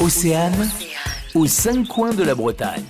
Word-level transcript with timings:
Océane, 0.00 0.70
aux 1.34 1.46
cinq 1.46 1.86
coins 1.86 2.14
de 2.14 2.22
la 2.22 2.34
Bretagne. 2.34 2.82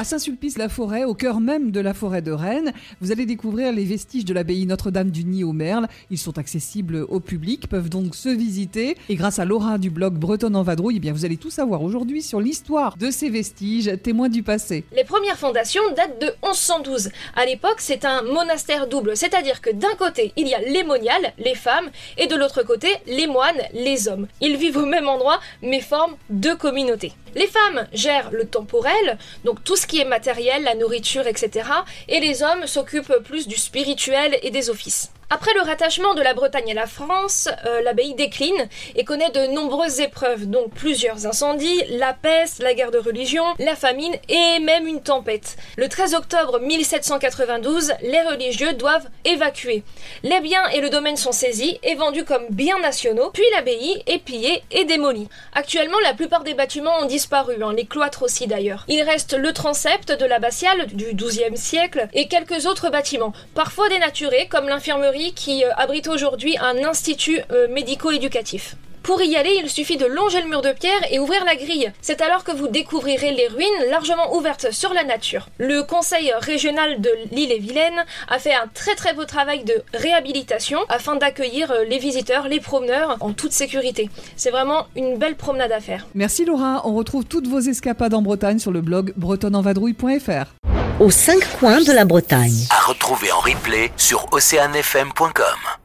À 0.00 0.04
Saint-Sulpice-la-Forêt, 0.04 1.04
au 1.04 1.12
cœur 1.12 1.40
même 1.40 1.72
de 1.72 1.78
la 1.78 1.92
forêt 1.92 2.22
de 2.22 2.32
Rennes, 2.32 2.72
vous 3.02 3.12
allez 3.12 3.26
découvrir 3.26 3.70
les 3.70 3.84
vestiges 3.84 4.24
de 4.24 4.32
l'abbaye 4.32 4.64
Notre-Dame 4.64 5.10
du 5.10 5.26
Nid 5.26 5.44
au 5.44 5.52
Merle. 5.52 5.88
Ils 6.08 6.16
sont 6.16 6.38
accessibles 6.38 7.04
au 7.06 7.20
public, 7.20 7.68
peuvent 7.68 7.90
donc 7.90 8.14
se 8.14 8.30
visiter. 8.30 8.96
Et 9.10 9.14
grâce 9.14 9.38
à 9.38 9.44
Laura 9.44 9.76
du 9.76 9.90
blog 9.90 10.14
Bretonne 10.14 10.56
en 10.56 10.62
vadrouille, 10.62 10.96
eh 10.96 11.00
bien 11.00 11.12
vous 11.12 11.26
allez 11.26 11.36
tout 11.36 11.50
savoir 11.50 11.82
aujourd'hui 11.82 12.22
sur 12.22 12.40
l'histoire 12.40 12.96
de 12.96 13.10
ces 13.10 13.28
vestiges, 13.28 13.92
témoins 14.02 14.30
du 14.30 14.42
passé. 14.42 14.84
Les 14.96 15.04
premières 15.04 15.36
fondations 15.36 15.82
datent 15.94 16.18
de 16.18 16.32
1112. 16.46 17.10
À 17.36 17.44
l'époque, 17.44 17.80
c'est 17.80 18.06
un 18.06 18.22
monastère 18.22 18.86
double, 18.86 19.18
c'est-à-dire 19.18 19.60
que 19.60 19.68
d'un 19.68 19.94
côté, 19.98 20.32
il 20.38 20.48
y 20.48 20.54
a 20.54 20.60
les 20.60 20.82
moniales, 20.82 21.34
les 21.36 21.54
femmes, 21.54 21.90
et 22.16 22.26
de 22.26 22.36
l'autre 22.36 22.62
côté, 22.62 22.88
les 23.06 23.26
moines, 23.26 23.60
les 23.74 24.08
hommes. 24.08 24.28
Ils 24.40 24.56
vivent 24.56 24.78
au 24.78 24.86
même 24.86 25.08
endroit, 25.08 25.40
mais 25.60 25.82
forment 25.82 26.16
deux 26.30 26.56
communautés. 26.56 27.12
Les 27.34 27.46
femmes 27.46 27.86
gèrent 27.92 28.30
le 28.32 28.44
temporel, 28.44 29.18
donc 29.44 29.62
tout 29.62 29.76
ce 29.76 29.86
qui 29.90 30.00
est 30.00 30.04
matériel, 30.04 30.62
la 30.62 30.76
nourriture, 30.76 31.26
etc. 31.26 31.68
Et 32.06 32.20
les 32.20 32.44
hommes 32.44 32.68
s'occupent 32.68 33.18
plus 33.24 33.48
du 33.48 33.56
spirituel 33.56 34.38
et 34.42 34.52
des 34.52 34.70
offices. 34.70 35.10
Après 35.32 35.54
le 35.54 35.60
rattachement 35.60 36.14
de 36.14 36.22
la 36.22 36.34
Bretagne 36.34 36.72
à 36.72 36.74
la 36.74 36.88
France, 36.88 37.48
euh, 37.64 37.82
l'abbaye 37.82 38.14
décline 38.14 38.68
et 38.96 39.04
connaît 39.04 39.30
de 39.30 39.46
nombreuses 39.54 40.00
épreuves, 40.00 40.46
donc 40.46 40.74
plusieurs 40.74 41.24
incendies, 41.24 41.84
la 41.88 42.14
peste, 42.14 42.60
la 42.60 42.74
guerre 42.74 42.90
de 42.90 42.98
religion, 42.98 43.44
la 43.60 43.76
famine 43.76 44.16
et 44.28 44.58
même 44.58 44.88
une 44.88 45.00
tempête. 45.00 45.56
Le 45.76 45.88
13 45.88 46.14
octobre 46.14 46.58
1792, 46.58 47.92
les 48.02 48.22
religieux 48.22 48.72
doivent 48.72 49.06
évacuer. 49.24 49.84
Les 50.24 50.40
biens 50.40 50.66
et 50.70 50.80
le 50.80 50.90
domaine 50.90 51.16
sont 51.16 51.30
saisis 51.30 51.78
et 51.84 51.94
vendus 51.94 52.24
comme 52.24 52.48
biens 52.50 52.80
nationaux, 52.80 53.30
puis 53.32 53.44
l'abbaye 53.54 54.02
est 54.08 54.18
pillée 54.18 54.64
et 54.72 54.84
démolie. 54.84 55.28
Actuellement, 55.54 56.00
la 56.02 56.14
plupart 56.14 56.42
des 56.42 56.54
bâtiments 56.54 56.98
ont 57.02 57.06
disparu, 57.06 57.62
hein, 57.62 57.72
les 57.72 57.86
cloîtres 57.86 58.24
aussi 58.24 58.48
d'ailleurs. 58.48 58.84
Il 58.88 59.00
reste 59.02 59.34
le 59.34 59.52
transept 59.52 60.10
de 60.10 60.26
l'abbatiale 60.26 60.88
du 60.88 61.14
XIIe 61.14 61.56
siècle 61.56 62.08
et 62.14 62.26
quelques 62.26 62.66
autres 62.66 62.90
bâtiments, 62.90 63.32
parfois 63.54 63.88
dénaturés 63.88 64.48
comme 64.48 64.68
l'infirmerie 64.68 65.19
qui 65.28 65.64
euh, 65.64 65.70
abrite 65.76 66.08
aujourd'hui 66.08 66.56
un 66.58 66.84
institut 66.84 67.40
euh, 67.52 67.68
médico-éducatif. 67.68 68.76
Pour 69.02 69.22
y 69.22 69.34
aller, 69.36 69.58
il 69.62 69.70
suffit 69.70 69.96
de 69.96 70.04
longer 70.04 70.42
le 70.42 70.48
mur 70.48 70.60
de 70.60 70.72
pierre 70.72 71.00
et 71.10 71.18
ouvrir 71.18 71.44
la 71.44 71.56
grille. 71.56 71.90
C'est 72.02 72.20
alors 72.20 72.44
que 72.44 72.52
vous 72.52 72.68
découvrirez 72.68 73.32
les 73.32 73.48
ruines 73.48 73.90
largement 73.90 74.36
ouvertes 74.36 74.70
sur 74.72 74.92
la 74.92 75.04
nature. 75.04 75.48
Le 75.58 75.82
conseil 75.82 76.32
régional 76.38 77.00
de 77.00 77.10
l'île-et-Vilaine 77.32 78.04
a 78.28 78.38
fait 78.38 78.52
un 78.52 78.68
très 78.72 78.94
très 78.94 79.14
beau 79.14 79.24
travail 79.24 79.64
de 79.64 79.82
réhabilitation 79.94 80.78
afin 80.88 81.16
d'accueillir 81.16 81.70
euh, 81.70 81.84
les 81.84 81.98
visiteurs, 81.98 82.46
les 82.46 82.60
promeneurs 82.60 83.16
en 83.20 83.32
toute 83.32 83.52
sécurité. 83.52 84.10
C'est 84.36 84.50
vraiment 84.50 84.86
une 84.96 85.16
belle 85.16 85.36
promenade 85.36 85.72
à 85.72 85.80
faire. 85.80 86.06
Merci 86.14 86.44
Laura, 86.44 86.82
on 86.84 86.94
retrouve 86.94 87.24
toutes 87.24 87.46
vos 87.46 87.60
escapades 87.60 88.14
en 88.14 88.22
Bretagne 88.22 88.58
sur 88.58 88.70
le 88.70 88.82
blog 88.82 89.12
bretonenvadrouille.fr. 89.16 90.59
Aux 91.00 91.10
cinq 91.10 91.40
coins 91.58 91.80
de 91.80 91.92
la 91.92 92.04
Bretagne. 92.04 92.66
À 92.68 92.86
retrouver 92.86 93.32
en 93.32 93.40
replay 93.40 93.90
sur 93.96 94.26
oceanfm.com. 94.32 95.79